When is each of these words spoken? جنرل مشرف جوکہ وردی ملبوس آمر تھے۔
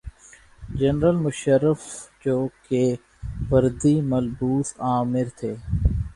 جنرل 0.79 1.15
مشرف 1.25 1.81
جوکہ 2.23 2.83
وردی 3.49 3.95
ملبوس 4.09 4.67
آمر 4.95 5.27
تھے۔ 5.37 5.51